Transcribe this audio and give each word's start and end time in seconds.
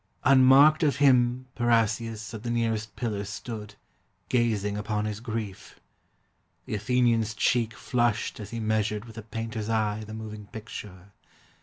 Unmarked 0.23 0.81
of 0.81 0.95
him 0.95 1.45
Parrhasius 1.53 2.33
at 2.33 2.41
the 2.41 2.49
nearest 2.49 2.95
pillar 2.95 3.23
stood, 3.23 3.75
Gazing 4.29 4.75
upon 4.75 5.05
his 5.05 5.19
grief. 5.19 5.79
The 6.65 6.73
Athenian's 6.73 7.35
cheek 7.35 7.75
Flushed 7.75 8.39
as 8.39 8.49
he 8.49 8.59
measured 8.59 9.05
with 9.05 9.19
a 9.19 9.21
painter's 9.21 9.69
eye 9.69 10.03
The 10.03 10.15
moving 10.15 10.47
picture. 10.47 11.11